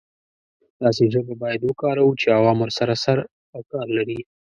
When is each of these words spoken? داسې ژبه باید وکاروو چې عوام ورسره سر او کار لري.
داسې 0.83 1.03
ژبه 1.13 1.33
باید 1.43 1.61
وکاروو 1.63 2.17
چې 2.21 2.27
عوام 2.37 2.57
ورسره 2.61 2.93
سر 3.03 3.17
او 3.53 3.61
کار 3.71 3.87
لري. 3.97 4.19